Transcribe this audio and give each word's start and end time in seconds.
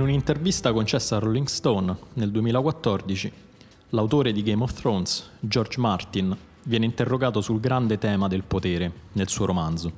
In 0.00 0.06
un'intervista 0.06 0.72
concessa 0.72 1.16
a 1.16 1.18
Rolling 1.18 1.46
Stone 1.46 1.94
nel 2.14 2.30
2014, 2.30 3.30
l'autore 3.90 4.32
di 4.32 4.42
Game 4.42 4.62
of 4.62 4.72
Thrones, 4.72 5.28
George 5.40 5.78
Martin, 5.78 6.34
viene 6.62 6.86
interrogato 6.86 7.42
sul 7.42 7.60
grande 7.60 7.98
tema 7.98 8.26
del 8.26 8.42
potere 8.42 8.90
nel 9.12 9.28
suo 9.28 9.44
romanzo. 9.44 9.92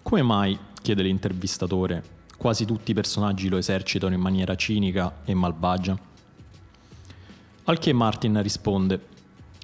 Come 0.00 0.22
mai, 0.22 0.58
chiede 0.80 1.02
l'intervistatore, 1.02 2.02
quasi 2.38 2.64
tutti 2.64 2.92
i 2.92 2.94
personaggi 2.94 3.50
lo 3.50 3.58
esercitano 3.58 4.14
in 4.14 4.20
maniera 4.22 4.54
cinica 4.54 5.16
e 5.26 5.34
malvagia? 5.34 5.98
Al 7.64 7.78
che 7.78 7.92
Martin 7.92 8.40
risponde, 8.40 8.98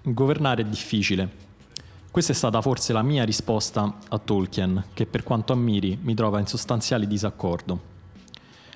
governare 0.03 0.60
è 0.60 0.66
difficile. 0.66 1.30
Questa 2.10 2.33
è 2.33 2.34
stata 2.34 2.60
forse 2.60 2.92
la 2.92 3.00
mia 3.00 3.25
risposta 3.25 3.97
a 4.10 4.19
Tolkien, 4.19 4.88
che 4.92 5.06
per 5.06 5.22
quanto 5.22 5.55
ammiri 5.55 5.98
mi 6.03 6.14
trova 6.14 6.38
in 6.38 6.47
sostanziale 6.47 7.06
disaccordo. 7.06 7.91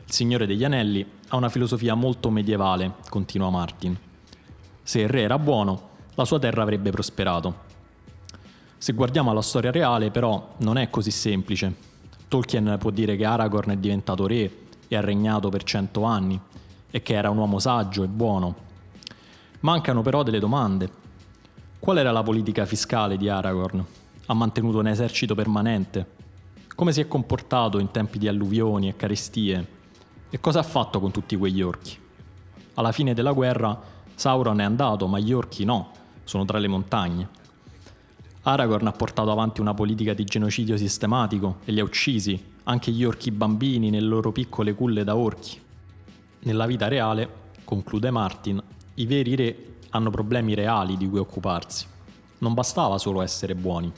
Il 0.09 0.13
Signore 0.13 0.47
degli 0.47 0.63
Anelli 0.63 1.05
ha 1.29 1.37
una 1.37 1.49
filosofia 1.49 1.95
molto 1.95 2.31
medievale, 2.31 2.93
continua 3.09 3.51
Martin. 3.51 3.99
Se 4.81 5.01
il 5.01 5.09
re 5.09 5.23
era 5.23 5.37
buono, 5.37 5.89
la 6.15 6.25
sua 6.25 6.39
terra 6.39 6.63
avrebbe 6.63 6.91
prosperato. 6.91 7.65
Se 8.79 8.93
guardiamo 8.93 9.33
alla 9.33 9.43
storia 9.43 9.73
reale, 9.73 10.13
però, 10.13 10.55
non 10.59 10.79
è 10.79 10.91
così 10.91 11.11
semplice. 11.11 11.75
Tolkien 12.29 12.77
può 12.79 12.91
dire 12.91 13.17
che 13.17 13.25
Aragorn 13.25 13.73
è 13.73 13.77
diventato 13.77 14.29
re 14.29 14.59
e 14.87 14.97
ha 14.97 15.01
regnato 15.01 15.49
per 15.49 15.65
cento 15.65 16.05
anni 16.05 16.41
e 16.89 17.03
che 17.03 17.15
era 17.15 17.31
un 17.31 17.39
uomo 17.39 17.59
saggio 17.59 18.05
e 18.05 18.09
buono. 18.09 18.55
Mancano 19.61 20.03
però 20.03 20.23
delle 20.23 20.39
domande. 20.39 20.89
Qual 21.81 21.99
era 21.99 22.13
la 22.13 22.23
politica 22.23 22.65
fiscale 22.65 23.17
di 23.17 23.29
Aragorn? 23.29 23.85
Ha 24.27 24.35
mantenuto 24.35 24.79
un 24.79 24.87
esercito 24.87 25.35
permanente? 25.35 26.15
Come 26.77 26.93
si 26.93 27.01
è 27.01 27.09
comportato 27.09 27.81
in 27.81 27.91
tempi 27.91 28.19
di 28.19 28.29
alluvioni 28.29 28.89
e 28.89 28.95
carestie? 28.95 29.75
E 30.29 30.41
cosa 30.41 30.59
ha 30.59 30.65
fatto 30.65 30.99
con 30.99 31.13
tutti 31.13 31.37
quegli 31.37 31.63
orchi? 31.63 31.97
Alla 32.75 32.91
fine 32.91 33.15
della 33.15 33.31
guerra 33.31 33.81
Sauron 34.17 34.59
è 34.59 34.65
andato, 34.65 35.07
ma 35.07 35.21
gli 35.21 35.33
orchi 35.33 35.65
no, 35.65 35.93
sono 36.25 36.45
tra 36.45 36.59
le 36.59 36.67
montagne. 36.67 37.29
Aragorn 38.43 38.89
ha 38.89 38.93
portato 38.93 39.31
avanti 39.31 39.61
una 39.61 39.73
politica 39.73 40.15
di 40.15 40.25
genocidio 40.25 40.77
sistematico 40.77 41.59
e 41.65 41.71
li 41.71 41.79
ha 41.79 41.85
uccisi, 41.85 42.55
anche 42.65 42.91
gli 42.91 43.05
orchi 43.05 43.31
bambini 43.31 43.89
nelle 43.89 44.09
loro 44.09 44.33
piccole 44.33 44.75
culle 44.75 45.05
da 45.05 45.15
orchi. 45.15 45.61
Nella 46.41 46.67
vita 46.67 46.89
reale, 46.89 47.29
conclude 47.63 48.11
Martin, 48.11 48.61
i 48.95 49.07
veri 49.07 49.37
re 49.37 49.75
hanno 49.91 50.11
problemi 50.11 50.55
reali 50.55 50.97
di 50.97 51.09
cui 51.09 51.21
occuparsi. 51.21 51.87
Non 52.39 52.53
bastava 52.53 52.99
solo 52.99 53.23
essere 53.23 53.55
buoni. 53.55 53.93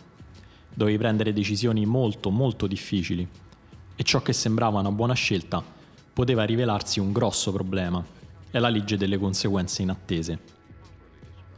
Dovevi 0.75 0.99
prendere 0.99 1.33
decisioni 1.33 1.87
molto, 1.87 2.29
molto 2.29 2.67
difficili. 2.67 3.27
E 3.97 4.03
ciò 4.03 4.21
che 4.21 4.35
sembrava 4.35 4.79
una 4.79 4.93
buona 4.93 5.15
scelta 5.15 5.77
poteva 6.19 6.43
rivelarsi 6.43 6.99
un 6.99 7.13
grosso 7.13 7.53
problema. 7.53 8.05
È 8.51 8.59
la 8.59 8.71
legge 8.71 8.97
delle 8.97 9.19
conseguenze 9.19 9.83
inattese. 9.83 10.41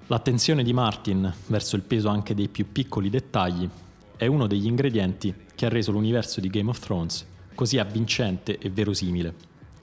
L'attenzione 0.09 0.63
di 0.63 0.75
Martin 0.75 1.33
verso 1.47 1.77
il 1.77 1.83
peso 1.83 2.11
anche 2.11 2.35
dei 2.35 2.49
più 2.49 2.71
piccoli 2.71 3.09
dettagli 3.09 3.67
è 4.19 4.27
uno 4.27 4.47
degli 4.47 4.67
ingredienti 4.67 5.35
che 5.55 5.65
ha 5.65 5.71
reso 5.71 5.93
l'universo 5.93 6.43
di 6.43 6.51
Game 6.51 6.69
of 6.69 6.79
Thrones 6.79 7.27
così 7.55 7.79
avvincente 7.79 8.59
e 8.59 8.69
verosimile, 8.69 9.35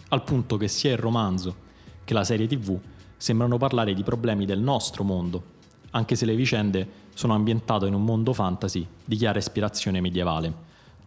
al 0.10 0.24
punto 0.24 0.58
che 0.58 0.68
sia 0.68 0.92
il 0.92 1.00
romanzo 1.00 1.56
che 2.04 2.14
la 2.14 2.24
serie 2.24 2.46
tv 2.46 2.80
sembrano 3.18 3.58
parlare 3.58 3.96
di 3.96 4.04
problemi 4.04 4.46
del 4.46 4.60
nostro 4.60 5.04
mondo, 5.04 5.44
anche 5.90 6.16
se 6.16 6.26
le 6.26 6.36
vicende 6.36 6.88
sono 7.16 7.34
ambientate 7.34 7.88
in 7.88 7.96
un 7.96 8.06
mondo 8.06 8.32
fantasy 8.32 8.86
di 9.04 9.16
chiara 9.16 9.40
ispirazione 9.40 10.02
medievale. 10.02 10.54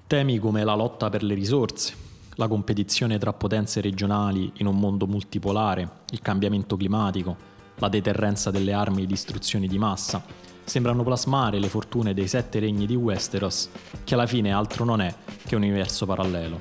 Temi 0.08 0.40
come 0.40 0.64
la 0.64 0.74
lotta 0.74 1.08
per 1.08 1.22
le 1.22 1.34
risorse, 1.34 2.08
la 2.40 2.48
competizione 2.48 3.18
tra 3.18 3.34
potenze 3.34 3.82
regionali 3.82 4.50
in 4.56 4.66
un 4.66 4.76
mondo 4.76 5.06
multipolare, 5.06 5.88
il 6.12 6.22
cambiamento 6.22 6.74
climatico, 6.74 7.36
la 7.76 7.90
deterrenza 7.90 8.50
delle 8.50 8.72
armi 8.72 9.00
di 9.00 9.06
distruzione 9.06 9.66
di 9.66 9.76
massa, 9.76 10.24
sembrano 10.64 11.02
plasmare 11.02 11.58
le 11.58 11.68
fortune 11.68 12.14
dei 12.14 12.26
sette 12.26 12.58
regni 12.58 12.86
di 12.86 12.94
Westeros, 12.94 13.68
che 14.04 14.14
alla 14.14 14.26
fine 14.26 14.52
altro 14.52 14.86
non 14.86 15.02
è 15.02 15.14
che 15.44 15.54
un 15.54 15.62
universo 15.62 16.06
parallelo. 16.06 16.58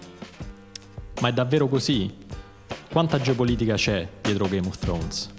Ma 1.22 1.30
è 1.30 1.34
davvero 1.34 1.70
così? 1.70 2.14
Quanta 2.92 3.22
geopolitica 3.22 3.76
c'è 3.76 4.06
dietro 4.22 4.50
Game 4.50 4.68
of 4.68 4.78
Thrones? 4.80 5.30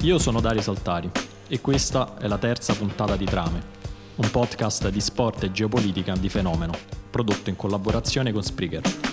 Io 0.00 0.18
sono 0.18 0.40
Dario 0.40 0.60
Saltari 0.60 1.08
e 1.46 1.60
questa 1.60 2.18
è 2.18 2.26
la 2.26 2.38
terza 2.38 2.74
puntata 2.74 3.14
di 3.14 3.26
Trame, 3.26 3.62
un 4.16 4.28
podcast 4.28 4.88
di 4.88 5.00
sport 5.00 5.44
e 5.44 5.52
geopolitica 5.52 6.16
di 6.16 6.28
fenomeno, 6.28 6.72
prodotto 7.10 7.48
in 7.48 7.54
collaborazione 7.54 8.32
con 8.32 8.42
Spreaker. 8.42 9.11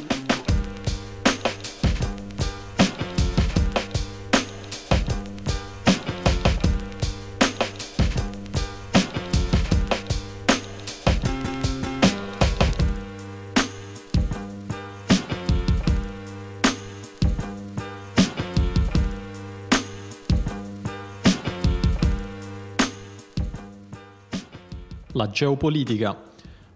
La 25.19 25.30
geopolitica 25.30 26.18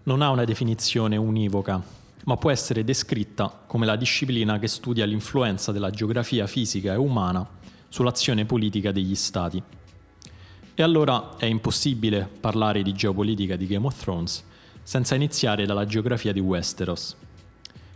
non 0.02 0.20
ha 0.20 0.28
una 0.28 0.44
definizione 0.44 1.16
univoca, 1.16 1.82
ma 2.24 2.36
può 2.36 2.50
essere 2.50 2.84
descritta 2.84 3.62
come 3.66 3.86
la 3.86 3.96
disciplina 3.96 4.58
che 4.58 4.68
studia 4.68 5.06
l'influenza 5.06 5.72
della 5.72 5.88
geografia 5.88 6.46
fisica 6.46 6.92
e 6.92 6.96
umana 6.96 7.48
sull'azione 7.88 8.44
politica 8.44 8.92
degli 8.92 9.14
stati. 9.14 9.62
E 10.74 10.82
allora 10.82 11.38
è 11.38 11.46
impossibile 11.46 12.28
parlare 12.38 12.82
di 12.82 12.92
geopolitica 12.92 13.56
di 13.56 13.66
Game 13.66 13.86
of 13.86 13.98
Thrones 13.98 14.44
senza 14.82 15.14
iniziare 15.14 15.64
dalla 15.64 15.86
geografia 15.86 16.34
di 16.34 16.40
Westeros. 16.40 17.16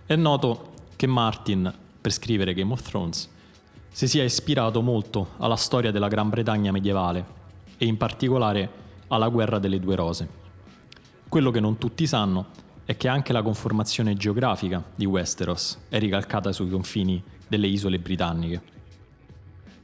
È 0.06 0.16
noto 0.16 0.72
che 0.97 1.06
Martin, 1.06 1.70
per 2.00 2.10
scrivere 2.10 2.54
Game 2.54 2.72
of 2.72 2.80
Thrones, 2.80 3.28
si 3.91 4.09
sia 4.09 4.25
ispirato 4.25 4.80
molto 4.80 5.32
alla 5.36 5.56
storia 5.56 5.91
della 5.91 6.09
Gran 6.09 6.30
Bretagna 6.30 6.72
medievale 6.72 7.36
e 7.77 7.84
in 7.84 7.98
particolare 7.98 8.86
alla 9.09 9.28
guerra 9.28 9.59
delle 9.59 9.81
due 9.81 9.97
rose. 9.97 10.28
Quello 11.28 11.51
che 11.51 11.60
non 11.60 11.78
tutti 11.78 12.07
sanno 12.07 12.47
è 12.84 12.97
che 12.97 13.09
anche 13.09 13.33
la 13.33 13.43
conformazione 13.43 14.15
geografica 14.15 14.83
di 14.95 15.05
Westeros 15.05 15.78
è 15.89 15.99
ricalcata 15.99 16.53
sui 16.53 16.71
confini 16.71 17.22
delle 17.47 17.66
isole 17.66 17.99
britanniche. 17.99 18.63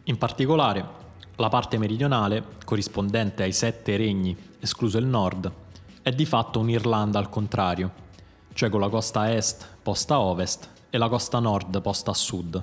In 0.04 0.16
particolare, 0.16 1.02
la 1.36 1.48
parte 1.48 1.78
meridionale, 1.78 2.44
corrispondente 2.64 3.42
ai 3.42 3.52
sette 3.52 3.96
regni, 3.96 4.36
escluso 4.60 4.98
il 4.98 5.06
nord, 5.06 5.52
è 6.00 6.12
di 6.12 6.24
fatto 6.24 6.60
un'Irlanda 6.60 7.18
al 7.18 7.28
contrario, 7.28 7.92
cioè 8.54 8.68
con 8.68 8.80
la 8.80 8.88
costa 8.88 9.34
est 9.34 9.66
posta 9.82 10.14
a 10.14 10.20
ovest 10.20 10.68
e 10.90 10.96
la 10.96 11.08
costa 11.08 11.40
nord 11.40 11.80
posta 11.82 12.10
a 12.10 12.14
sud. 12.14 12.62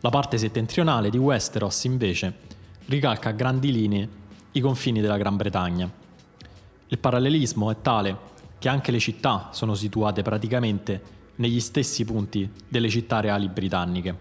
La 0.00 0.10
parte 0.10 0.38
settentrionale 0.38 1.10
di 1.10 1.18
Westeros, 1.18 1.84
invece, 1.84 2.38
ricalca 2.86 3.30
a 3.30 3.32
grandi 3.32 3.72
linee 3.72 4.08
i 4.56 4.60
confini 4.60 5.02
della 5.02 5.18
Gran 5.18 5.36
Bretagna. 5.36 5.90
Il 6.86 6.98
parallelismo 6.98 7.70
è 7.70 7.76
tale 7.82 8.34
che 8.58 8.70
anche 8.70 8.90
le 8.90 8.98
città 8.98 9.50
sono 9.52 9.74
situate 9.74 10.22
praticamente 10.22 11.14
negli 11.36 11.60
stessi 11.60 12.06
punti 12.06 12.50
delle 12.66 12.88
città 12.88 13.20
reali 13.20 13.48
britanniche. 13.50 14.16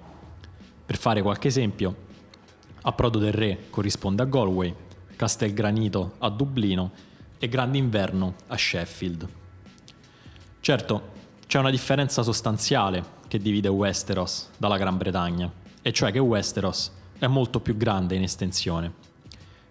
Per 0.86 0.98
fare 0.98 1.22
qualche 1.22 1.48
esempio, 1.48 2.04
Approdo 2.82 3.18
del 3.18 3.32
Re 3.32 3.68
corrisponde 3.70 4.24
a 4.24 4.26
Galway, 4.26 4.76
Castelgranito 5.16 6.16
a 6.18 6.30
Dublino 6.30 6.92
e 7.40 7.48
Grande 7.48 7.78
Inverno 7.78 8.36
a 8.48 8.58
Sheffield. 8.58 9.28
Certo, 10.60 11.14
c'è 11.48 11.60
una 11.60 11.72
differenza 11.72 12.24
sostanziale 12.24 13.04
che 13.30 13.40
divide 13.40 13.70
Westeros 13.70 14.50
dalla 14.58 14.78
Gran 14.78 14.98
Bretagna, 14.98 15.50
e 15.82 15.94
cioè 15.94 16.12
che 16.12 16.20
Westeros 16.20 16.92
è 17.18 17.28
molto 17.28 17.62
più 17.62 17.78
grande 17.78 18.16
in 18.16 18.24
estensione. 18.24 19.05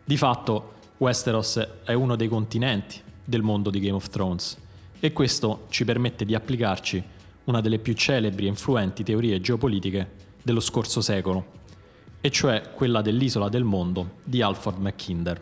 Di 0.06 0.19
fatto, 0.19 0.73
Westeros 0.99 1.56
è 1.83 1.95
uno 1.95 2.15
dei 2.15 2.29
continenti 2.29 3.01
del 3.25 3.41
mondo 3.41 3.71
di 3.71 3.81
Game 3.81 3.97
of 3.97 4.11
Thrones 4.11 4.59
e 5.01 5.12
questo 5.12 5.65
ci 5.71 5.87
permette 5.87 6.27
di 6.27 6.35
applicarci 6.35 7.03
una 7.45 7.62
delle 7.62 7.79
più 7.79 7.95
celebri 7.95 8.45
e 8.45 8.49
influenti 8.49 9.03
teorie 9.03 9.41
geopolitiche 9.41 10.11
dello 10.43 10.61
scorso 10.61 11.01
secolo, 11.01 11.47
e 12.21 12.31
cioè 12.31 12.73
quella 12.75 13.01
dell'isola 13.01 13.49
del 13.49 13.65
mondo 13.65 14.17
di 14.25 14.43
Alfred 14.43 14.77
Mackinder. 14.77 15.41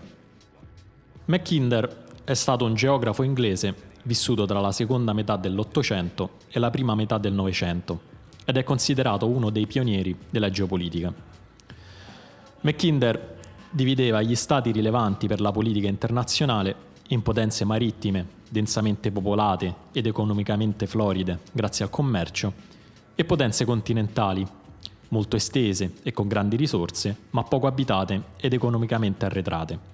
Mackinder 1.25 2.05
è 2.23 2.35
stato 2.35 2.65
un 2.65 2.75
geografo 2.75 3.25
inglese 3.25 3.75
vissuto 4.05 4.47
tra 4.47 4.61
la 4.61 4.71
seconda 4.71 5.13
metà 5.13 5.37
dell'Ottocento 5.37 6.39
e 6.49 6.61
la 6.61 6.71
prima 6.71 6.95
metà 6.95 7.19
del 7.19 7.33
Novecento 7.33 8.01
ed 8.45 8.57
è 8.57 8.63
considerato 8.63 9.27
uno 9.27 9.51
dei 9.51 9.67
pionieri 9.67 10.17
della 10.31 10.51
geopolitica. 10.51 11.13
Mackinder 12.61 13.41
divideva 13.73 14.23
gli 14.23 14.37
stati 14.37 14.71
rilevanti 14.71 15.27
per 15.27 15.41
la 15.41 15.51
politica 15.51 15.89
internazionale 15.89 16.91
in 17.09 17.23
potenze 17.23 17.65
marittime, 17.65 18.27
densamente 18.49 19.11
popolate 19.11 19.75
ed 19.93 20.07
economicamente 20.07 20.87
floride 20.87 21.41
grazie 21.53 21.85
al 21.85 21.91
commercio, 21.91 22.53
e 23.15 23.25
potenze 23.25 23.65
continentali, 23.65 24.47
molto 25.09 25.37
estese 25.37 25.95
e 26.03 26.13
con 26.13 26.29
grandi 26.29 26.57
risorse, 26.57 27.17
ma 27.31 27.43
poco 27.43 27.67
abitate 27.67 28.23
ed 28.37 28.53
economicamente 28.53 29.25
arretrate. 29.25 29.91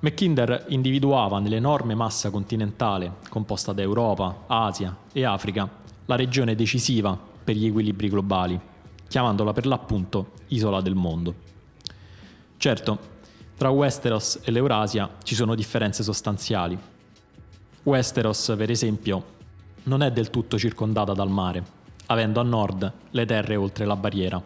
Mackinder 0.00 0.66
individuava 0.68 1.38
nell'enorme 1.38 1.94
massa 1.94 2.30
continentale 2.30 3.14
composta 3.30 3.72
da 3.72 3.82
Europa, 3.82 4.44
Asia 4.46 4.94
e 5.10 5.24
Africa 5.24 5.68
la 6.04 6.16
regione 6.16 6.54
decisiva 6.54 7.18
per 7.44 7.56
gli 7.56 7.66
equilibri 7.66 8.08
globali, 8.08 8.58
chiamandola 9.08 9.52
per 9.52 9.66
l'appunto 9.66 10.32
isola 10.48 10.80
del 10.80 10.94
mondo. 10.94 11.54
Certo, 12.66 12.98
tra 13.56 13.68
Westeros 13.68 14.40
e 14.42 14.50
l'Eurasia 14.50 15.18
ci 15.22 15.36
sono 15.36 15.54
differenze 15.54 16.02
sostanziali. 16.02 16.76
Westeros, 17.84 18.54
per 18.56 18.72
esempio, 18.72 19.24
non 19.84 20.02
è 20.02 20.10
del 20.10 20.30
tutto 20.30 20.58
circondata 20.58 21.12
dal 21.12 21.30
mare, 21.30 21.64
avendo 22.06 22.40
a 22.40 22.42
nord 22.42 22.92
le 23.10 23.24
terre 23.24 23.54
oltre 23.54 23.84
la 23.84 23.94
barriera, 23.94 24.42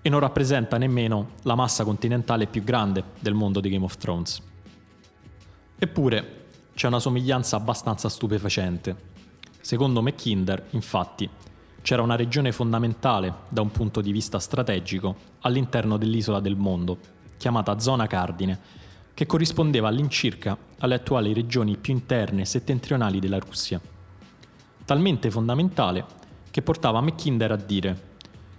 e 0.00 0.08
non 0.08 0.20
rappresenta 0.20 0.78
nemmeno 0.78 1.30
la 1.42 1.56
massa 1.56 1.82
continentale 1.82 2.46
più 2.46 2.62
grande 2.62 3.02
del 3.18 3.34
mondo 3.34 3.58
di 3.58 3.70
Game 3.70 3.86
of 3.86 3.96
Thrones. 3.96 4.40
Eppure 5.76 6.44
c'è 6.74 6.86
una 6.86 7.00
somiglianza 7.00 7.56
abbastanza 7.56 8.08
stupefacente. 8.08 8.96
Secondo 9.60 10.00
Mackinder, 10.00 10.66
infatti, 10.70 11.28
c'era 11.82 12.02
una 12.02 12.14
regione 12.14 12.52
fondamentale 12.52 13.34
da 13.48 13.62
un 13.62 13.72
punto 13.72 14.00
di 14.00 14.12
vista 14.12 14.38
strategico 14.38 15.16
all'interno 15.40 15.96
dell'isola 15.96 16.38
del 16.38 16.54
mondo, 16.54 17.11
chiamata 17.42 17.80
zona 17.80 18.06
cardine, 18.06 18.56
che 19.14 19.26
corrispondeva 19.26 19.88
all'incirca 19.88 20.56
alle 20.78 20.94
attuali 20.94 21.32
regioni 21.32 21.76
più 21.76 21.92
interne 21.92 22.42
e 22.42 22.44
settentrionali 22.44 23.18
della 23.18 23.40
Russia. 23.40 23.80
Talmente 24.84 25.28
fondamentale 25.28 26.06
che 26.52 26.62
portava 26.62 27.00
Mackinder 27.00 27.50
a 27.50 27.56
dire 27.56 28.10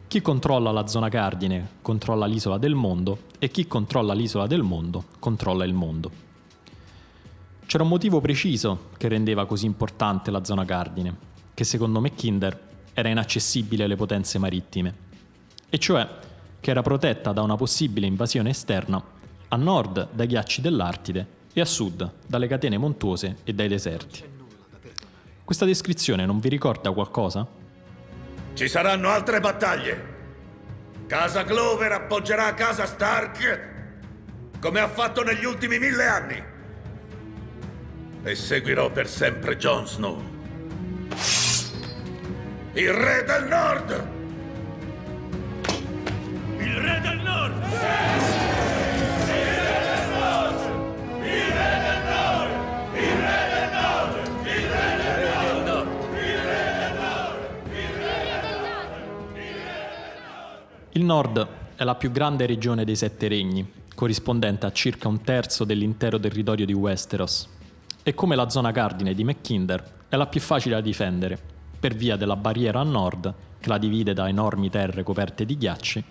chi 0.08 0.22
controlla 0.22 0.72
la 0.72 0.86
zona 0.88 1.08
cardine 1.08 1.70
controlla 1.82 2.26
l'isola 2.26 2.58
del 2.58 2.76
mondo 2.76 3.20
e 3.40 3.50
chi 3.50 3.68
controlla 3.68 4.14
l'isola 4.14 4.48
del 4.48 4.64
mondo 4.64 5.06
controlla 5.18 5.64
il 5.64 5.74
mondo. 5.74 6.12
C'era 7.66 7.84
un 7.84 7.90
motivo 7.90 8.20
preciso 8.20 8.90
che 8.98 9.08
rendeva 9.08 9.46
così 9.46 9.66
importante 9.66 10.30
la 10.30 10.44
zona 10.44 10.66
cardine, 10.66 11.16
che 11.54 11.64
secondo 11.64 12.02
Mackinder 12.02 12.60
era 12.94 13.08
inaccessibile 13.08 13.86
alle 13.86 13.96
potenze 13.96 14.38
marittime, 14.38 14.94
e 15.70 15.80
cioè 15.80 16.32
che 16.64 16.72
era 16.72 16.82
protetta 16.82 17.34
da 17.34 17.42
una 17.42 17.58
possibile 17.58 18.08
invasione 18.08 18.52
esterna 18.52 19.04
a 19.50 19.56
nord 19.58 20.08
dai 20.14 20.28
ghiacci 20.28 20.62
dell'Artide 20.62 21.28
e 21.52 21.60
a 21.60 21.66
sud 21.66 22.10
dalle 22.26 22.48
catene 22.48 22.78
montuose 22.78 23.40
e 23.44 23.52
dai 23.52 23.68
deserti. 23.68 24.24
Questa 25.44 25.66
descrizione 25.66 26.26
non 26.26 26.40
vi 26.40 26.48
ricorda 26.48 26.94
qualcosa? 26.94 27.46
Ci 28.54 28.70
saranno 28.70 29.10
altre 29.10 29.42
battaglie. 29.42 30.12
Casa 31.06 31.44
Clover 31.44 31.92
appoggerà 31.92 32.54
casa 32.54 32.86
Stark 32.86 33.72
come 34.62 34.80
ha 34.80 34.88
fatto 34.88 35.22
negli 35.22 35.44
ultimi 35.44 35.78
mille 35.80 36.08
anni 36.08 36.44
e 38.24 38.36
seguirò 38.36 38.90
per 38.90 39.10
sempre 39.10 39.58
Jon 39.58 39.86
Snow. 39.86 40.24
Il 42.72 42.94
re 42.94 43.26
del 43.26 43.48
nord! 43.50 44.22
Il 61.04 61.10
nord 61.10 61.48
è 61.76 61.84
la 61.84 61.96
più 61.96 62.14
grande 62.14 62.46
regione 62.46 62.86
dei 62.86 62.96
sette 62.96 63.28
regni, 63.28 63.70
corrispondente 63.94 64.66
a 64.66 64.72
circa 64.72 65.10
un 65.10 65.22
terzo 65.22 65.66
dell'intero 65.66 66.18
territorio 66.18 66.66
di 66.66 66.72
Westeros, 66.72 67.46
e 68.02 68.14
come 68.14 68.38
la 68.38 68.50
zona 68.50 68.72
cardine 68.72 69.14
di 69.14 69.26
Mackinder 69.26 70.06
è 70.08 70.16
la 70.16 70.28
più 70.28 70.40
facile 70.40 70.76
da 70.76 70.82
difendere, 70.82 71.38
per 71.78 71.94
via 71.94 72.16
della 72.16 72.38
barriera 72.38 72.80
a 72.80 72.84
nord, 72.84 73.34
che 73.60 73.68
la 73.68 73.78
divide 73.78 74.14
da 74.14 74.30
enormi 74.30 74.70
terre 74.70 75.04
coperte 75.04 75.46
di 75.46 75.58
ghiacci, 75.58 76.04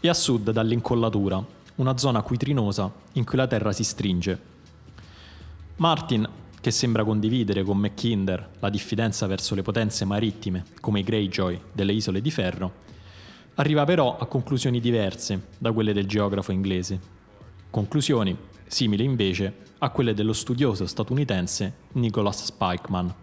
e 0.00 0.08
a 0.10 0.12
sud 0.12 0.50
dall'incollatura, 0.50 1.42
una 1.76 1.96
zona 1.96 2.20
quitrinosa 2.20 2.92
in 3.12 3.24
cui 3.24 3.38
la 3.38 3.46
terra 3.46 3.72
si 3.72 3.84
stringe. 3.84 4.38
Martin, 5.76 6.28
che 6.60 6.70
sembra 6.70 7.04
condividere 7.04 7.62
con 7.62 7.78
Mackinder 7.78 8.50
la 8.58 8.68
diffidenza 8.68 9.26
verso 9.26 9.54
le 9.54 9.62
potenze 9.62 10.04
marittime 10.04 10.64
come 10.78 10.98
i 10.98 11.04
Greyjoy 11.04 11.58
delle 11.72 11.94
isole 11.94 12.20
di 12.20 12.30
ferro, 12.30 12.88
arriva 13.60 13.84
però 13.84 14.16
a 14.16 14.24
conclusioni 14.24 14.80
diverse 14.80 15.48
da 15.58 15.70
quelle 15.72 15.92
del 15.92 16.06
geografo 16.06 16.50
inglese. 16.50 16.98
Conclusioni 17.68 18.34
simili 18.66 19.04
invece 19.04 19.54
a 19.78 19.90
quelle 19.90 20.14
dello 20.14 20.32
studioso 20.32 20.86
statunitense 20.86 21.74
Nicholas 21.92 22.44
Spikeman. 22.44 23.14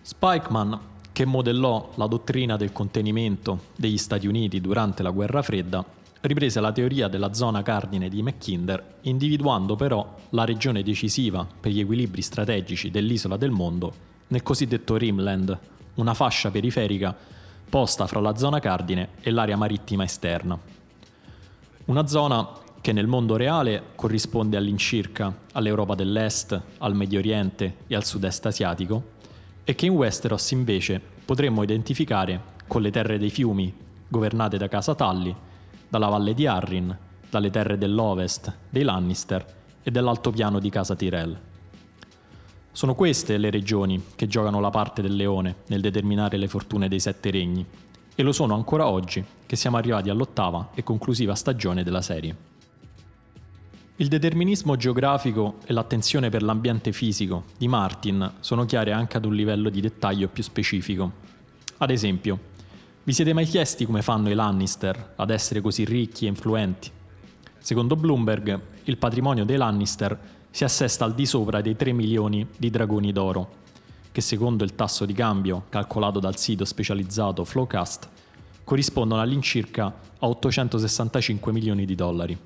Spikeman, 0.00 0.80
che 1.12 1.26
modellò 1.26 1.92
la 1.96 2.06
dottrina 2.06 2.56
del 2.56 2.72
contenimento 2.72 3.64
degli 3.76 3.98
Stati 3.98 4.26
Uniti 4.26 4.62
durante 4.62 5.02
la 5.02 5.10
guerra 5.10 5.42
fredda, 5.42 5.84
riprese 6.22 6.60
la 6.60 6.72
teoria 6.72 7.08
della 7.08 7.34
zona 7.34 7.62
cardine 7.62 8.08
di 8.08 8.22
Mackinder, 8.22 8.96
individuando 9.02 9.76
però 9.76 10.16
la 10.30 10.44
regione 10.46 10.82
decisiva 10.82 11.46
per 11.60 11.70
gli 11.70 11.80
equilibri 11.80 12.22
strategici 12.22 12.90
dell'isola 12.90 13.36
del 13.36 13.50
mondo 13.50 13.92
nel 14.28 14.42
cosiddetto 14.42 14.96
Rimland, 14.96 15.58
una 15.96 16.14
fascia 16.14 16.50
periferica 16.50 17.14
posta 17.74 18.06
fra 18.06 18.20
la 18.20 18.36
zona 18.36 18.60
cardine 18.60 19.08
e 19.20 19.32
l'area 19.32 19.56
marittima 19.56 20.04
esterna. 20.04 20.56
Una 21.86 22.06
zona 22.06 22.48
che 22.80 22.92
nel 22.92 23.08
mondo 23.08 23.34
reale 23.34 23.82
corrisponde 23.96 24.56
all'incirca 24.56 25.38
all'Europa 25.54 25.96
dell'Est, 25.96 26.60
al 26.78 26.94
Medio 26.94 27.18
Oriente 27.18 27.78
e 27.88 27.96
al 27.96 28.04
Sud-Est 28.04 28.46
asiatico, 28.46 29.02
e 29.64 29.74
che 29.74 29.86
in 29.86 29.92
Westeros 29.94 30.52
invece 30.52 31.00
potremmo 31.24 31.64
identificare 31.64 32.40
con 32.68 32.80
le 32.80 32.92
terre 32.92 33.18
dei 33.18 33.30
fiumi, 33.30 33.74
governate 34.06 34.56
da 34.56 34.68
Casa 34.68 34.94
Tully, 34.94 35.34
dalla 35.88 36.06
valle 36.06 36.32
di 36.32 36.46
Arryn, 36.46 36.96
dalle 37.28 37.50
terre 37.50 37.76
dell'Ovest, 37.76 38.56
dei 38.70 38.84
Lannister 38.84 39.44
e 39.82 39.90
dell'altopiano 39.90 40.60
di 40.60 40.70
Casa 40.70 40.94
Tyrell. 40.94 41.36
Sono 42.74 42.96
queste 42.96 43.38
le 43.38 43.50
regioni 43.50 44.02
che 44.16 44.26
giocano 44.26 44.58
la 44.58 44.70
parte 44.70 45.00
del 45.00 45.14
leone 45.14 45.58
nel 45.68 45.80
determinare 45.80 46.36
le 46.36 46.48
fortune 46.48 46.88
dei 46.88 46.98
sette 46.98 47.30
regni, 47.30 47.64
e 48.16 48.22
lo 48.24 48.32
sono 48.32 48.54
ancora 48.54 48.88
oggi 48.88 49.24
che 49.46 49.54
siamo 49.54 49.76
arrivati 49.76 50.10
all'ottava 50.10 50.70
e 50.74 50.82
conclusiva 50.82 51.36
stagione 51.36 51.84
della 51.84 52.02
serie. 52.02 52.36
Il 53.94 54.08
determinismo 54.08 54.74
geografico 54.74 55.58
e 55.64 55.72
l'attenzione 55.72 56.30
per 56.30 56.42
l'ambiente 56.42 56.90
fisico 56.90 57.44
di 57.56 57.68
Martin 57.68 58.28
sono 58.40 58.64
chiare 58.64 58.90
anche 58.90 59.18
ad 59.18 59.24
un 59.24 59.36
livello 59.36 59.68
di 59.68 59.80
dettaglio 59.80 60.26
più 60.26 60.42
specifico. 60.42 61.12
Ad 61.76 61.90
esempio, 61.90 62.38
vi 63.04 63.12
siete 63.12 63.32
mai 63.32 63.44
chiesti 63.44 63.86
come 63.86 64.02
fanno 64.02 64.30
i 64.30 64.34
Lannister 64.34 65.12
ad 65.14 65.30
essere 65.30 65.60
così 65.60 65.84
ricchi 65.84 66.24
e 66.24 66.28
influenti? 66.28 66.90
Secondo 67.56 67.94
Bloomberg, 67.94 68.60
il 68.82 68.96
patrimonio 68.96 69.44
dei 69.44 69.58
Lannister 69.58 70.18
si 70.54 70.62
assesta 70.62 71.04
al 71.04 71.14
di 71.14 71.26
sopra 71.26 71.60
dei 71.60 71.74
3 71.74 71.90
milioni 71.90 72.46
di 72.56 72.70
dragoni 72.70 73.10
d'oro, 73.10 73.54
che 74.12 74.20
secondo 74.20 74.62
il 74.62 74.76
tasso 74.76 75.04
di 75.04 75.12
cambio 75.12 75.64
calcolato 75.68 76.20
dal 76.20 76.36
sito 76.36 76.64
specializzato 76.64 77.44
Flowcast 77.44 78.08
corrispondono 78.62 79.20
all'incirca 79.20 79.92
a 80.16 80.28
865 80.28 81.50
milioni 81.50 81.84
di 81.84 81.96
dollari. 81.96 82.38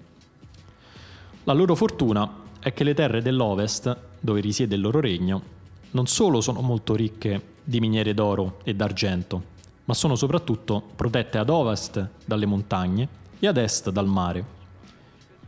La 1.45 1.53
loro 1.53 1.75
fortuna 1.75 2.33
è 2.61 2.73
che 2.73 2.83
le 2.83 2.95
terre 2.95 3.21
dell'Ovest, 3.21 3.95
dove 4.19 4.41
risiede 4.41 4.77
il 4.77 4.81
loro 4.81 5.01
regno, 5.01 5.43
non 5.91 6.07
solo 6.07 6.41
sono 6.41 6.63
molto 6.63 6.95
ricche 6.95 7.57
di 7.63 7.79
miniere 7.79 8.15
d'oro 8.15 8.61
e 8.65 8.75
d'argento, 8.75 9.43
ma 9.85 9.93
sono 9.93 10.17
soprattutto 10.17 10.83
protette 10.97 11.37
ad 11.37 11.51
ovest 11.51 12.09
dalle 12.25 12.47
montagne 12.47 13.07
e 13.39 13.47
ad 13.47 13.59
est 13.59 13.91
dal 13.91 14.07
mare. 14.07 14.57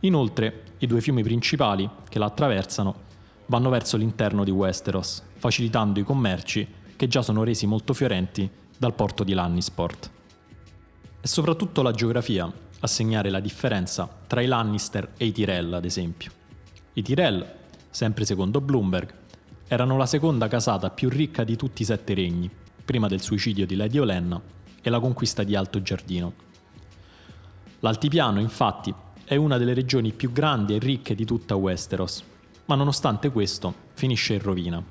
Inoltre, 0.01 0.63
i 0.79 0.87
due 0.87 1.01
fiumi 1.01 1.23
principali 1.23 1.89
che 2.09 2.19
la 2.19 2.25
attraversano 2.25 3.09
vanno 3.47 3.69
verso 3.69 3.97
l'interno 3.97 4.43
di 4.43 4.51
Westeros, 4.51 5.23
facilitando 5.37 5.99
i 5.99 6.03
commerci 6.03 6.67
che 6.95 7.07
già 7.07 7.21
sono 7.21 7.43
resi 7.43 7.67
molto 7.67 7.93
fiorenti 7.93 8.49
dal 8.77 8.95
porto 8.95 9.23
di 9.23 9.33
Lannisport. 9.33 10.09
È 11.19 11.27
soprattutto 11.27 11.81
la 11.81 11.91
geografia 11.91 12.51
a 12.79 12.87
segnare 12.87 13.29
la 13.29 13.39
differenza 13.39 14.09
tra 14.25 14.41
i 14.41 14.47
Lannister 14.47 15.13
e 15.17 15.25
i 15.25 15.31
Tyrell, 15.31 15.73
ad 15.73 15.85
esempio. 15.85 16.31
I 16.93 17.03
Tyrell, 17.03 17.45
sempre 17.89 18.25
secondo 18.25 18.59
Bloomberg, 18.59 19.13
erano 19.67 19.97
la 19.97 20.07
seconda 20.07 20.47
casata 20.47 20.89
più 20.89 21.09
ricca 21.09 21.43
di 21.43 21.55
tutti 21.55 21.83
i 21.83 21.85
sette 21.85 22.15
regni, 22.15 22.49
prima 22.83 23.07
del 23.07 23.21
suicidio 23.21 23.67
di 23.67 23.75
Lady 23.75 23.99
Olenna 23.99 24.41
e 24.81 24.89
la 24.89 24.99
conquista 24.99 25.43
di 25.43 25.55
Alto 25.55 25.81
Giardino. 25.81 26.33
L'Altipiano, 27.81 28.39
infatti, 28.39 28.93
è 29.31 29.37
una 29.37 29.57
delle 29.57 29.73
regioni 29.73 30.11
più 30.11 30.33
grandi 30.33 30.75
e 30.75 30.77
ricche 30.77 31.15
di 31.15 31.23
tutta 31.23 31.55
Westeros, 31.55 32.21
ma 32.65 32.75
nonostante 32.75 33.31
questo 33.31 33.73
finisce 33.93 34.33
in 34.33 34.41
rovina. 34.41 34.83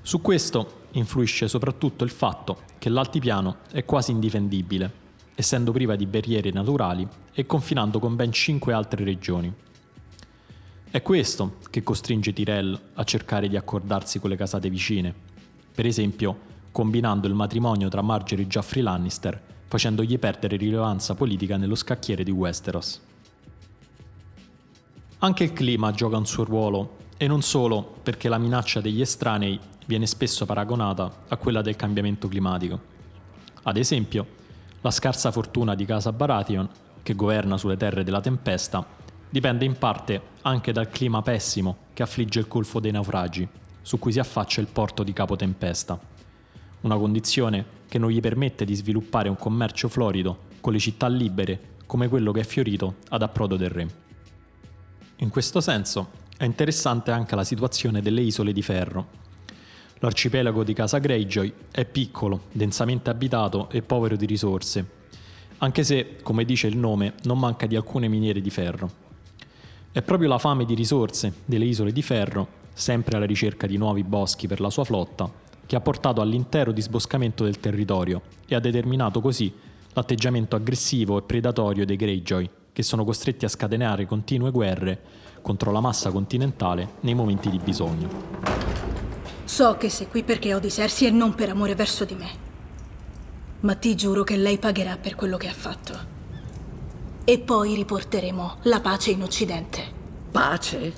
Su 0.00 0.22
questo 0.22 0.84
influisce 0.92 1.46
soprattutto 1.46 2.04
il 2.04 2.10
fatto 2.10 2.62
che 2.78 2.88
l'altipiano 2.88 3.58
è 3.70 3.84
quasi 3.84 4.12
indifendibile, 4.12 4.90
essendo 5.34 5.72
priva 5.72 5.94
di 5.94 6.06
barriere 6.06 6.50
naturali 6.52 7.06
e 7.34 7.44
confinando 7.44 7.98
con 7.98 8.16
ben 8.16 8.32
cinque 8.32 8.72
altre 8.72 9.04
regioni. 9.04 9.52
È 10.90 11.02
questo 11.02 11.56
che 11.68 11.82
costringe 11.82 12.32
Tyrell 12.32 12.80
a 12.94 13.04
cercare 13.04 13.46
di 13.50 13.58
accordarsi 13.58 14.20
con 14.20 14.30
le 14.30 14.36
casate 14.36 14.70
vicine, 14.70 15.14
per 15.74 15.84
esempio 15.84 16.38
combinando 16.72 17.26
il 17.26 17.34
matrimonio 17.34 17.90
tra 17.90 18.00
Marjorie 18.00 18.46
e 18.46 18.48
Geoffrey 18.48 18.82
Lannister 18.82 19.55
facendogli 19.66 20.18
perdere 20.18 20.56
rilevanza 20.56 21.14
politica 21.14 21.56
nello 21.56 21.74
scacchiere 21.74 22.24
di 22.24 22.30
Westeros. 22.30 23.00
Anche 25.18 25.44
il 25.44 25.52
clima 25.52 25.92
gioca 25.92 26.16
un 26.16 26.26
suo 26.26 26.44
ruolo, 26.44 27.04
e 27.16 27.26
non 27.26 27.42
solo 27.42 27.98
perché 28.02 28.28
la 28.28 28.38
minaccia 28.38 28.80
degli 28.80 29.00
estranei 29.00 29.58
viene 29.86 30.06
spesso 30.06 30.44
paragonata 30.44 31.22
a 31.28 31.36
quella 31.36 31.62
del 31.62 31.76
cambiamento 31.76 32.28
climatico. 32.28 32.80
Ad 33.62 33.76
esempio, 33.76 34.26
la 34.82 34.90
scarsa 34.90 35.30
fortuna 35.30 35.74
di 35.74 35.84
Casa 35.84 36.12
Baratheon, 36.12 36.68
che 37.02 37.14
governa 37.14 37.56
sulle 37.56 37.76
terre 37.76 38.04
della 38.04 38.20
tempesta, 38.20 38.86
dipende 39.28 39.64
in 39.64 39.78
parte 39.78 40.20
anche 40.42 40.72
dal 40.72 40.90
clima 40.90 41.22
pessimo 41.22 41.76
che 41.94 42.02
affligge 42.02 42.40
il 42.40 42.48
Golfo 42.48 42.80
dei 42.80 42.92
Naufragi, 42.92 43.48
su 43.80 43.98
cui 43.98 44.12
si 44.12 44.18
affaccia 44.18 44.60
il 44.60 44.66
porto 44.66 45.02
di 45.02 45.12
Capo 45.12 45.36
Tempesta 45.36 46.14
una 46.86 46.96
condizione 46.96 47.64
che 47.88 47.98
non 47.98 48.10
gli 48.10 48.20
permette 48.20 48.64
di 48.64 48.74
sviluppare 48.74 49.28
un 49.28 49.36
commercio 49.36 49.88
florido 49.88 50.44
con 50.60 50.72
le 50.72 50.78
città 50.78 51.08
libere 51.08 51.74
come 51.86 52.08
quello 52.08 52.32
che 52.32 52.40
è 52.40 52.44
fiorito 52.44 52.96
ad 53.10 53.22
approdo 53.22 53.56
del 53.56 53.70
re. 53.70 53.88
In 55.16 55.30
questo 55.30 55.60
senso 55.60 56.24
è 56.36 56.44
interessante 56.44 57.10
anche 57.10 57.34
la 57.34 57.44
situazione 57.44 58.02
delle 58.02 58.20
isole 58.20 58.52
di 58.52 58.62
ferro. 58.62 59.24
L'arcipelago 60.00 60.62
di 60.62 60.74
Casa 60.74 60.98
Greyjoy 60.98 61.52
è 61.70 61.86
piccolo, 61.86 62.42
densamente 62.52 63.08
abitato 63.08 63.70
e 63.70 63.80
povero 63.80 64.16
di 64.16 64.26
risorse, 64.26 64.84
anche 65.58 65.84
se, 65.84 66.18
come 66.22 66.44
dice 66.44 66.66
il 66.66 66.76
nome, 66.76 67.14
non 67.22 67.38
manca 67.38 67.66
di 67.66 67.76
alcune 67.76 68.08
miniere 68.08 68.42
di 68.42 68.50
ferro. 68.50 69.04
È 69.90 70.02
proprio 70.02 70.28
la 70.28 70.38
fame 70.38 70.66
di 70.66 70.74
risorse 70.74 71.32
delle 71.46 71.64
isole 71.64 71.92
di 71.92 72.02
ferro, 72.02 72.64
sempre 72.74 73.16
alla 73.16 73.24
ricerca 73.24 73.66
di 73.66 73.78
nuovi 73.78 74.04
boschi 74.04 74.46
per 74.46 74.60
la 74.60 74.68
sua 74.68 74.84
flotta, 74.84 75.32
che 75.66 75.76
ha 75.76 75.80
portato 75.80 76.20
all'intero 76.20 76.72
disboscamento 76.72 77.44
del 77.44 77.58
territorio 77.58 78.22
e 78.46 78.54
ha 78.54 78.60
determinato 78.60 79.20
così 79.20 79.52
l'atteggiamento 79.92 80.56
aggressivo 80.56 81.18
e 81.18 81.22
predatorio 81.22 81.84
dei 81.84 81.96
Greyjoy, 81.96 82.48
che 82.72 82.82
sono 82.82 83.04
costretti 83.04 83.44
a 83.44 83.48
scatenare 83.48 84.06
continue 84.06 84.50
guerre 84.50 85.00
contro 85.42 85.72
la 85.72 85.80
massa 85.80 86.10
continentale 86.10 86.94
nei 87.00 87.14
momenti 87.14 87.48
di 87.48 87.58
bisogno. 87.58 88.08
So 89.44 89.76
che 89.78 89.88
sei 89.88 90.08
qui 90.08 90.22
perché 90.22 90.54
odi 90.54 90.70
Cersei 90.70 91.08
e 91.08 91.10
non 91.10 91.34
per 91.34 91.48
amore 91.48 91.74
verso 91.74 92.04
di 92.04 92.14
me. 92.14 92.44
Ma 93.60 93.74
ti 93.74 93.94
giuro 93.94 94.22
che 94.22 94.36
lei 94.36 94.58
pagherà 94.58 94.96
per 94.96 95.14
quello 95.14 95.36
che 95.36 95.48
ha 95.48 95.54
fatto. 95.54 96.14
E 97.24 97.38
poi 97.38 97.74
riporteremo 97.74 98.58
la 98.62 98.80
pace 98.80 99.12
in 99.12 99.22
Occidente. 99.22 99.82
Pace? 100.30 100.92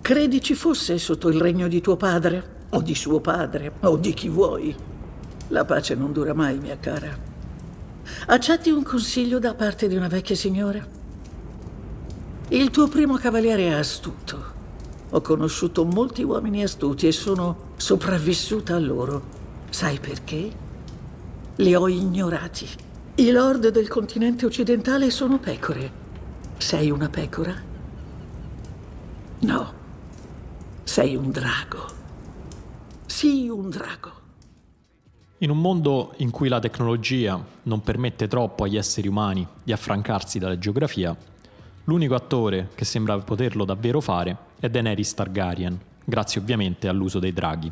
Credi 0.00 0.40
ci 0.40 0.54
fosse 0.54 0.98
sotto 0.98 1.28
il 1.28 1.40
regno 1.40 1.68
di 1.68 1.80
tuo 1.80 1.96
padre? 1.96 2.58
O 2.70 2.82
di 2.82 2.94
suo 2.94 3.20
padre, 3.20 3.72
o 3.80 3.96
di 3.96 4.14
chi 4.14 4.28
vuoi. 4.28 4.74
La 5.48 5.64
pace 5.64 5.94
non 5.94 6.12
dura 6.12 6.34
mai, 6.34 6.58
mia 6.58 6.78
cara. 6.78 7.28
Accetti 8.26 8.70
un 8.70 8.82
consiglio 8.82 9.38
da 9.38 9.54
parte 9.54 9.88
di 9.88 9.96
una 9.96 10.08
vecchia 10.08 10.36
signora? 10.36 10.84
Il 12.48 12.70
tuo 12.70 12.88
primo 12.88 13.16
cavaliere 13.16 13.68
è 13.68 13.72
astuto. 13.72 14.58
Ho 15.10 15.20
conosciuto 15.20 15.84
molti 15.84 16.22
uomini 16.22 16.62
astuti 16.62 17.06
e 17.06 17.12
sono 17.12 17.72
sopravvissuta 17.76 18.76
a 18.76 18.78
loro. 18.78 19.22
Sai 19.70 19.98
perché? 19.98 20.50
Li 21.56 21.74
ho 21.74 21.88
ignorati. 21.88 22.68
I 23.16 23.30
lord 23.32 23.68
del 23.68 23.88
continente 23.88 24.46
occidentale 24.46 25.10
sono 25.10 25.38
pecore. 25.38 25.92
Sei 26.58 26.90
una 26.90 27.08
pecora? 27.08 27.54
No, 29.40 29.72
sei 30.84 31.16
un 31.16 31.30
drago. 31.30 31.99
Sii 33.20 33.50
un 33.50 33.68
drago. 33.68 34.12
In 35.40 35.50
un 35.50 35.58
mondo 35.58 36.14
in 36.20 36.30
cui 36.30 36.48
la 36.48 36.58
tecnologia 36.58 37.38
non 37.64 37.82
permette 37.82 38.26
troppo 38.28 38.64
agli 38.64 38.78
esseri 38.78 39.08
umani 39.08 39.46
di 39.62 39.72
affrancarsi 39.72 40.38
dalla 40.38 40.58
geografia, 40.58 41.14
l'unico 41.84 42.14
attore 42.14 42.70
che 42.74 42.86
sembra 42.86 43.18
poterlo 43.18 43.66
davvero 43.66 44.00
fare 44.00 44.34
è 44.58 44.70
Daenerys 44.70 45.12
Targaryen, 45.12 45.78
grazie 46.02 46.40
ovviamente 46.40 46.88
all'uso 46.88 47.18
dei 47.18 47.34
draghi. 47.34 47.70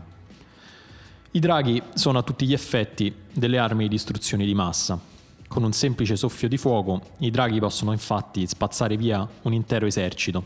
I 1.31 1.39
draghi 1.41 1.83
sono 1.95 2.19
a 2.19 2.23
tutti 2.23 2.45
gli 2.45 2.53
effetti 2.53 3.15
delle 3.33 3.57
armi 3.57 3.85
di 3.85 3.89
distruzione 3.89 4.45
di 4.45 4.53
massa. 4.53 5.01
Con 5.49 5.63
un 5.63 5.73
semplice 5.73 6.17
soffio 6.17 6.47
di 6.47 6.59
fuoco, 6.59 7.01
i 7.21 7.31
draghi 7.31 7.59
possono 7.59 7.93
infatti 7.93 8.47
spazzare 8.47 8.99
via 8.99 9.27
un 9.41 9.55
intero 9.55 9.87
esercito 9.87 10.45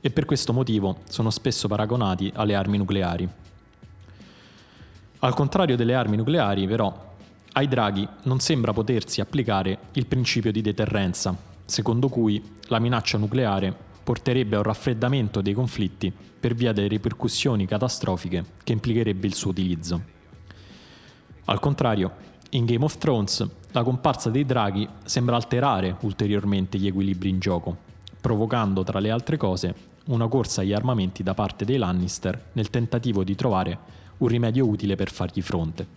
e 0.00 0.10
per 0.10 0.26
questo 0.26 0.52
motivo 0.52 0.98
sono 1.08 1.30
spesso 1.30 1.66
paragonati 1.66 2.30
alle 2.36 2.54
armi 2.54 2.78
nucleari. 2.78 3.28
Al 5.20 5.34
contrario 5.34 5.74
delle 5.74 5.94
armi 5.94 6.16
nucleari, 6.16 6.68
però, 6.68 7.14
ai 7.54 7.66
draghi 7.66 8.06
non 8.24 8.38
sembra 8.38 8.72
potersi 8.72 9.20
applicare 9.20 9.78
il 9.94 10.06
principio 10.06 10.52
di 10.52 10.60
deterrenza, 10.60 11.36
secondo 11.64 12.08
cui 12.08 12.40
la 12.68 12.78
minaccia 12.78 13.18
nucleare 13.18 13.74
porterebbe 14.04 14.54
a 14.54 14.58
un 14.58 14.64
raffreddamento 14.64 15.40
dei 15.40 15.54
conflitti 15.54 16.12
per 16.38 16.54
via 16.54 16.72
delle 16.72 16.86
ripercussioni 16.86 17.66
catastrofiche 17.66 18.44
che 18.62 18.72
implicherebbe 18.72 19.26
il 19.26 19.34
suo 19.34 19.50
utilizzo. 19.50 20.00
Al 21.46 21.58
contrario, 21.58 22.12
in 22.50 22.64
Game 22.64 22.84
of 22.84 22.96
Thrones 22.98 23.44
la 23.72 23.82
comparsa 23.82 24.30
dei 24.30 24.46
draghi 24.46 24.88
sembra 25.04 25.34
alterare 25.34 25.96
ulteriormente 26.02 26.78
gli 26.78 26.86
equilibri 26.86 27.28
in 27.28 27.40
gioco, 27.40 27.76
provocando 28.20 28.84
tra 28.84 29.00
le 29.00 29.10
altre 29.10 29.36
cose 29.36 29.74
una 30.06 30.28
corsa 30.28 30.60
agli 30.60 30.72
armamenti 30.72 31.24
da 31.24 31.34
parte 31.34 31.64
dei 31.64 31.76
Lannister 31.76 32.50
nel 32.52 32.70
tentativo 32.70 33.24
di 33.24 33.34
trovare 33.34 34.06
un 34.18 34.28
rimedio 34.28 34.66
utile 34.66 34.96
per 34.96 35.10
fargli 35.10 35.42
fronte. 35.42 35.96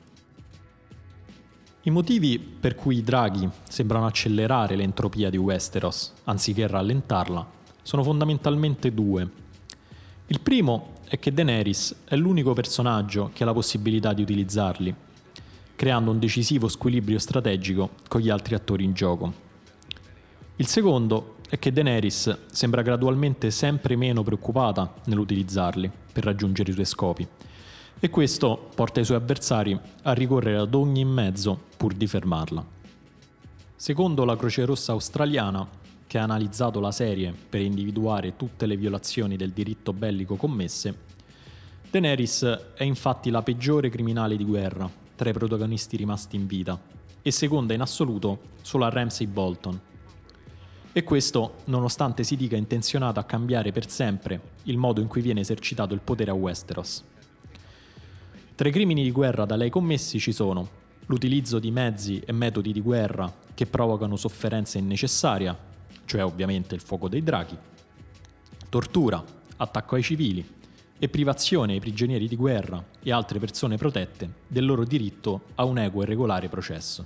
I 1.83 1.89
motivi 1.89 2.37
per 2.37 2.75
cui 2.75 2.97
i 2.97 3.03
draghi 3.03 3.49
sembrano 3.67 4.05
accelerare 4.05 4.75
l'entropia 4.75 5.31
di 5.31 5.37
Westeros, 5.37 6.13
anziché 6.25 6.67
rallentarla, 6.67 7.49
sono 7.81 8.03
fondamentalmente 8.03 8.93
due. 8.93 9.27
Il 10.27 10.39
primo 10.41 10.99
è 11.07 11.17
che 11.17 11.33
Daenerys 11.33 12.03
è 12.05 12.15
l'unico 12.15 12.53
personaggio 12.53 13.31
che 13.33 13.41
ha 13.41 13.47
la 13.47 13.53
possibilità 13.53 14.13
di 14.13 14.21
utilizzarli, 14.21 14.93
creando 15.75 16.11
un 16.11 16.19
decisivo 16.19 16.67
squilibrio 16.67 17.17
strategico 17.17 17.89
con 18.07 18.21
gli 18.21 18.29
altri 18.29 18.53
attori 18.53 18.83
in 18.83 18.93
gioco. 18.93 19.33
Il 20.57 20.67
secondo 20.67 21.37
è 21.49 21.57
che 21.57 21.73
Daenerys 21.73 22.37
sembra 22.51 22.83
gradualmente 22.83 23.49
sempre 23.49 23.95
meno 23.95 24.21
preoccupata 24.21 24.93
nell'utilizzarli 25.05 25.89
per 26.13 26.23
raggiungere 26.23 26.69
i 26.69 26.73
suoi 26.73 26.85
scopi 26.85 27.27
e 28.03 28.09
questo 28.09 28.69
porta 28.73 28.99
i 28.99 29.05
suoi 29.05 29.17
avversari 29.17 29.79
a 30.01 30.13
ricorrere 30.13 30.57
ad 30.57 30.73
ogni 30.73 31.05
mezzo 31.05 31.65
pur 31.77 31.93
di 31.93 32.07
fermarla. 32.07 32.65
Secondo 33.75 34.25
la 34.25 34.35
Croce 34.35 34.65
Rossa 34.65 34.93
australiana, 34.93 35.69
che 36.07 36.17
ha 36.17 36.23
analizzato 36.23 36.79
la 36.79 36.91
serie 36.91 37.31
per 37.31 37.61
individuare 37.61 38.35
tutte 38.35 38.65
le 38.65 38.75
violazioni 38.75 39.37
del 39.37 39.51
diritto 39.51 39.93
bellico 39.93 40.35
commesse, 40.35 40.97
Daenerys 41.91 42.71
è 42.73 42.83
infatti 42.83 43.29
la 43.29 43.43
peggiore 43.43 43.89
criminale 43.89 44.35
di 44.35 44.45
guerra 44.45 44.89
tra 45.15 45.29
i 45.29 45.33
protagonisti 45.33 45.95
rimasti 45.95 46.37
in 46.37 46.47
vita, 46.47 46.79
e 47.21 47.29
seconda 47.29 47.75
in 47.75 47.81
assoluto 47.81 48.39
solo 48.63 48.85
a 48.85 48.89
Ramsay 48.89 49.27
Bolton. 49.27 49.79
E 50.91 51.03
questo 51.03 51.57
nonostante 51.65 52.23
si 52.23 52.35
dica 52.35 52.55
intenzionato 52.55 53.19
a 53.19 53.25
cambiare 53.25 53.71
per 53.71 53.87
sempre 53.87 54.41
il 54.63 54.77
modo 54.77 55.01
in 55.01 55.07
cui 55.07 55.21
viene 55.21 55.41
esercitato 55.41 55.93
il 55.93 56.01
potere 56.01 56.31
a 56.31 56.33
Westeros. 56.33 57.03
Tra 58.61 58.69
i 58.69 58.73
crimini 58.73 59.01
di 59.01 59.11
guerra 59.11 59.45
da 59.45 59.55
lei 59.55 59.71
commessi 59.71 60.19
ci 60.19 60.31
sono 60.31 60.69
l'utilizzo 61.07 61.57
di 61.57 61.71
mezzi 61.71 62.19
e 62.19 62.31
metodi 62.31 62.71
di 62.71 62.79
guerra 62.79 63.33
che 63.55 63.65
provocano 63.65 64.15
sofferenza 64.15 64.77
innecessaria, 64.77 65.57
cioè 66.05 66.23
ovviamente 66.23 66.75
il 66.75 66.81
fuoco 66.81 67.09
dei 67.09 67.23
draghi, 67.23 67.57
tortura, 68.69 69.23
attacco 69.57 69.95
ai 69.95 70.03
civili 70.03 70.47
e 70.99 71.09
privazione 71.09 71.73
ai 71.73 71.79
prigionieri 71.79 72.27
di 72.27 72.35
guerra 72.35 72.85
e 73.01 73.11
altre 73.11 73.39
persone 73.39 73.77
protette 73.77 74.31
del 74.47 74.67
loro 74.67 74.83
diritto 74.83 75.41
a 75.55 75.63
un 75.63 75.79
equo 75.79 76.03
e 76.03 76.05
regolare 76.05 76.47
processo. 76.47 77.03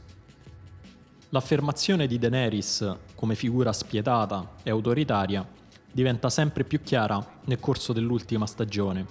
L'affermazione 1.29 2.05
di 2.05 2.19
Daenerys 2.19 2.97
come 3.15 3.35
figura 3.35 3.71
spietata 3.71 4.55
e 4.61 4.71
autoritaria 4.71 5.47
diventa 5.89 6.29
sempre 6.29 6.65
più 6.65 6.81
chiara 6.81 7.39
nel 7.45 7.61
corso 7.61 7.93
dell'ultima 7.93 8.45
stagione, 8.45 9.05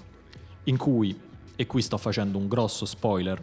in 0.65 0.77
cui, 0.77 1.33
e 1.57 1.67
qui 1.67 1.83
sto 1.83 1.97
facendo 1.97 2.39
un 2.39 2.49
grosso 2.49 2.85
spoiler, 2.85 3.43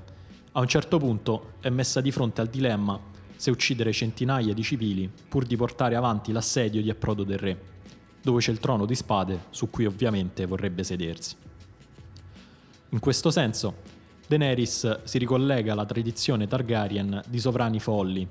a 0.54 0.60
un 0.60 0.68
certo 0.68 0.98
punto 0.98 1.54
è 1.62 1.70
messa 1.70 2.02
di 2.02 2.12
fronte 2.12 2.42
al 2.42 2.48
dilemma 2.48 3.00
se 3.38 3.52
uccidere 3.52 3.94
centinaia 3.94 4.54
di 4.54 4.62
civili 4.62 5.10
pur 5.30 5.46
di 5.46 5.56
portare 5.56 5.96
avanti 5.96 6.32
l'assedio 6.32 6.82
di 6.82 6.90
approdo 6.90 7.24
del 7.24 7.38
re, 7.38 7.60
dove 8.22 8.42
c'è 8.42 8.52
il 8.52 8.60
trono 8.60 8.86
di 8.86 8.94
spade 8.94 9.46
su 9.50 9.70
cui 9.70 9.86
ovviamente 9.86 10.46
vorrebbe 10.46 10.84
sedersi. 10.84 11.36
In 12.90 13.00
questo 13.00 13.32
senso, 13.32 13.76
Daenerys 14.28 15.04
si 15.04 15.18
ricollega 15.18 15.72
alla 15.72 15.86
tradizione 15.86 16.48
Targaryen 16.48 17.24
di 17.28 17.40
sovrani 17.40 17.80
folli, 17.80 18.28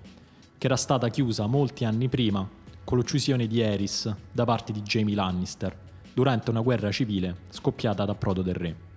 che 0.58 0.66
era 0.66 0.76
stata 0.76 1.08
chiusa 1.08 1.46
molti 1.46 1.87
anni 1.87 2.08
prima 2.08 2.46
con 2.84 2.99
l'uccisione 2.99 3.46
di 3.46 3.60
Eris 3.60 4.14
da 4.30 4.44
parte 4.44 4.72
di 4.72 4.82
Jamie 4.82 5.14
Lannister 5.14 5.75
durante 6.12 6.50
una 6.50 6.60
guerra 6.60 6.90
civile 6.92 7.38
scoppiata 7.49 8.02
ad 8.02 8.10
approdo 8.10 8.42
del 8.42 8.54
re. 8.54 8.89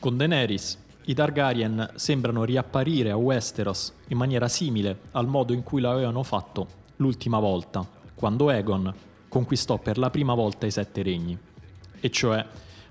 Con 0.00 0.16
Daenerys 0.16 0.78
i 1.04 1.14
Targaryen 1.14 1.90
sembrano 1.96 2.44
riapparire 2.44 3.10
a 3.10 3.16
Westeros 3.16 3.92
in 4.08 4.16
maniera 4.16 4.48
simile 4.48 5.00
al 5.10 5.26
modo 5.26 5.52
in 5.52 5.62
cui 5.62 5.82
l'avevano 5.82 6.22
fatto 6.22 6.66
l'ultima 6.96 7.38
volta, 7.38 7.86
quando 8.14 8.48
Aegon 8.48 8.94
conquistò 9.28 9.76
per 9.76 9.98
la 9.98 10.08
prima 10.08 10.32
volta 10.32 10.64
i 10.64 10.70
Sette 10.70 11.02
Regni, 11.02 11.38
e 12.00 12.10
cioè 12.10 12.42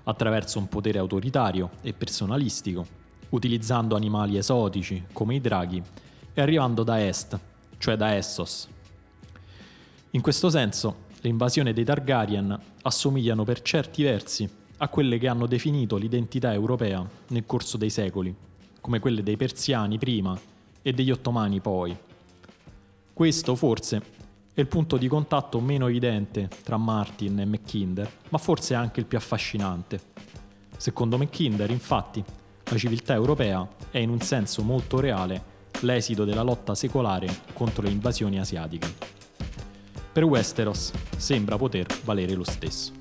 attraverso 0.04 0.60
un 0.60 0.68
potere 0.68 1.00
autoritario 1.00 1.70
e 1.80 1.94
personalistico, 1.94 2.86
utilizzando 3.30 3.96
animali 3.96 4.36
esotici 4.36 5.06
come 5.12 5.34
i 5.34 5.40
draghi 5.40 5.82
e 6.32 6.40
arrivando 6.40 6.84
da 6.84 7.04
est, 7.04 7.36
cioè 7.78 7.96
da 7.96 8.14
Essos. 8.14 8.68
In 10.12 10.20
questo 10.20 10.48
senso, 10.48 11.08
le 11.20 11.28
invasioni 11.28 11.72
dei 11.72 11.84
Targaryen 11.84 12.56
assomigliano 12.82 13.42
per 13.42 13.62
certi 13.62 14.04
versi 14.04 14.58
a 14.82 14.88
quelle 14.88 15.18
che 15.18 15.28
hanno 15.28 15.46
definito 15.46 15.96
l'identità 15.96 16.52
europea 16.52 17.06
nel 17.28 17.44
corso 17.44 17.76
dei 17.76 17.90
secoli, 17.90 18.34
come 18.80 18.98
quelle 18.98 19.22
dei 19.22 19.36
persiani 19.36 19.98
prima 19.98 20.38
e 20.80 20.92
degli 20.92 21.10
ottomani 21.10 21.60
poi. 21.60 21.94
Questo 23.12 23.54
forse 23.56 24.02
è 24.54 24.60
il 24.60 24.66
punto 24.66 24.96
di 24.96 25.06
contatto 25.06 25.60
meno 25.60 25.86
evidente 25.86 26.48
tra 26.64 26.78
Martin 26.78 27.40
e 27.40 27.44
Mackinder, 27.44 28.10
ma 28.30 28.38
forse 28.38 28.74
anche 28.74 29.00
il 29.00 29.06
più 29.06 29.18
affascinante. 29.18 30.00
Secondo 30.78 31.18
Mackinder, 31.18 31.70
infatti, 31.70 32.24
la 32.64 32.76
civiltà 32.78 33.12
europea 33.12 33.68
è 33.90 33.98
in 33.98 34.08
un 34.08 34.20
senso 34.20 34.62
molto 34.62 34.98
reale 34.98 35.58
l'esito 35.80 36.24
della 36.24 36.42
lotta 36.42 36.74
secolare 36.74 37.28
contro 37.52 37.82
le 37.82 37.90
invasioni 37.90 38.38
asiatiche. 38.38 38.94
Per 40.12 40.24
Westeros 40.24 40.90
sembra 41.16 41.58
poter 41.58 41.86
valere 42.04 42.32
lo 42.32 42.44
stesso. 42.44 42.99